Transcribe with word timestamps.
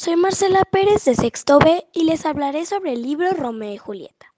Soy 0.00 0.14
Marcela 0.14 0.62
Pérez 0.64 1.06
de 1.06 1.16
Sexto 1.16 1.58
B 1.58 1.84
y 1.92 2.04
les 2.04 2.24
hablaré 2.24 2.64
sobre 2.66 2.92
el 2.92 3.02
libro 3.02 3.32
Romeo 3.32 3.72
y 3.72 3.78
Julieta. 3.78 4.32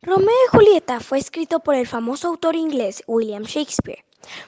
Romeo 0.00 0.30
y 0.30 0.56
Julieta 0.56 1.00
fue 1.00 1.18
escrito 1.18 1.60
por 1.60 1.74
el 1.74 1.86
famoso 1.86 2.28
autor 2.28 2.56
inglés 2.56 3.02
William 3.06 3.42
Shakespeare, 3.42 4.06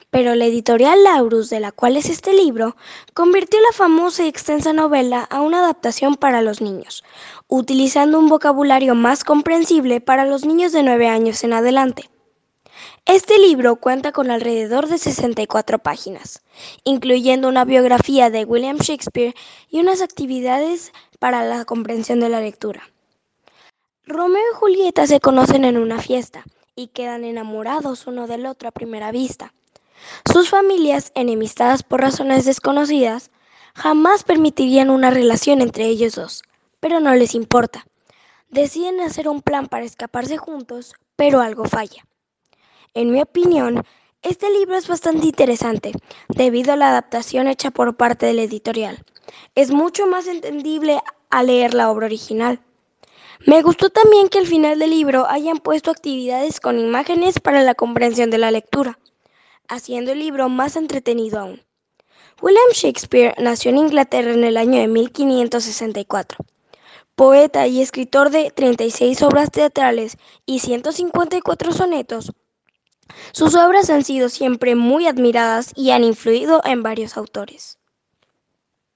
pero 0.09 0.33
la 0.33 0.47
editorial 0.47 1.03
Laurus, 1.03 1.51
de 1.51 1.59
la 1.59 1.71
cual 1.71 1.95
es 1.95 2.09
este 2.09 2.33
libro, 2.33 2.75
convirtió 3.13 3.59
la 3.61 3.77
famosa 3.77 4.25
y 4.25 4.29
extensa 4.29 4.73
novela 4.73 5.27
a 5.29 5.41
una 5.41 5.59
adaptación 5.59 6.15
para 6.15 6.41
los 6.41 6.59
niños, 6.59 7.03
utilizando 7.47 8.17
un 8.17 8.27
vocabulario 8.27 8.95
más 8.95 9.23
comprensible 9.23 10.01
para 10.01 10.25
los 10.25 10.43
niños 10.43 10.71
de 10.71 10.81
9 10.81 11.07
años 11.07 11.43
en 11.43 11.53
adelante. 11.53 12.09
Este 13.05 13.39
libro 13.39 13.77
cuenta 13.77 14.11
con 14.11 14.29
alrededor 14.29 14.87
de 14.87 14.99
64 14.99 15.79
páginas, 15.79 16.43
incluyendo 16.83 17.49
una 17.49 17.65
biografía 17.65 18.29
de 18.29 18.45
William 18.45 18.77
Shakespeare 18.77 19.33
y 19.69 19.79
unas 19.79 20.01
actividades 20.01 20.93
para 21.17 21.43
la 21.43 21.65
comprensión 21.65 22.19
de 22.19 22.29
la 22.29 22.41
lectura. 22.41 22.83
Romeo 24.05 24.43
y 24.53 24.55
Julieta 24.55 25.07
se 25.07 25.19
conocen 25.19 25.65
en 25.65 25.77
una 25.77 25.99
fiesta 25.99 26.43
y 26.75 26.87
quedan 26.87 27.23
enamorados 27.25 28.05
uno 28.05 28.27
del 28.27 28.45
otro 28.45 28.69
a 28.69 28.71
primera 28.71 29.11
vista. 29.11 29.51
Sus 30.31 30.49
familias, 30.49 31.11
enemistadas 31.15 31.81
por 31.81 32.01
razones 32.01 32.45
desconocidas, 32.45 33.31
jamás 33.73 34.23
permitirían 34.23 34.91
una 34.91 35.09
relación 35.09 35.61
entre 35.61 35.85
ellos 35.85 36.13
dos, 36.13 36.43
pero 36.79 36.99
no 36.99 37.15
les 37.15 37.33
importa. 37.33 37.85
Deciden 38.49 39.01
hacer 39.01 39.27
un 39.27 39.41
plan 39.41 39.67
para 39.67 39.85
escaparse 39.85 40.37
juntos, 40.37 40.93
pero 41.15 41.41
algo 41.41 41.65
falla. 41.65 42.05
En 42.93 43.09
mi 43.11 43.21
opinión, 43.21 43.85
este 44.21 44.49
libro 44.51 44.75
es 44.75 44.89
bastante 44.89 45.25
interesante 45.25 45.93
debido 46.27 46.73
a 46.73 46.75
la 46.75 46.89
adaptación 46.89 47.47
hecha 47.47 47.71
por 47.71 47.95
parte 47.95 48.25
del 48.25 48.39
editorial. 48.39 49.05
Es 49.55 49.71
mucho 49.71 50.07
más 50.07 50.27
entendible 50.27 50.99
al 51.29 51.47
leer 51.47 51.73
la 51.73 51.89
obra 51.89 52.07
original. 52.07 52.59
Me 53.47 53.61
gustó 53.61 53.91
también 53.91 54.27
que 54.27 54.39
al 54.39 54.45
final 54.45 54.77
del 54.77 54.89
libro 54.89 55.25
hayan 55.29 55.59
puesto 55.59 55.89
actividades 55.89 56.59
con 56.59 56.79
imágenes 56.79 57.39
para 57.39 57.63
la 57.63 57.75
comprensión 57.75 58.29
de 58.29 58.39
la 58.39 58.51
lectura, 58.51 58.99
haciendo 59.69 60.11
el 60.11 60.19
libro 60.19 60.49
más 60.49 60.75
entretenido 60.75 61.39
aún. 61.39 61.63
William 62.41 62.71
Shakespeare 62.73 63.35
nació 63.37 63.71
en 63.71 63.77
Inglaterra 63.77 64.33
en 64.33 64.43
el 64.43 64.57
año 64.57 64.81
de 64.81 64.89
1564. 64.89 66.39
Poeta 67.15 67.67
y 67.67 67.81
escritor 67.81 68.31
de 68.31 68.51
36 68.51 69.21
obras 69.21 69.49
teatrales 69.49 70.17
y 70.45 70.59
154 70.59 71.71
sonetos, 71.71 72.33
sus 73.33 73.55
obras 73.55 73.89
han 73.89 74.03
sido 74.03 74.29
siempre 74.29 74.75
muy 74.75 75.07
admiradas 75.07 75.73
y 75.75 75.91
han 75.91 76.03
influido 76.03 76.61
en 76.63 76.83
varios 76.83 77.17
autores. 77.17 77.80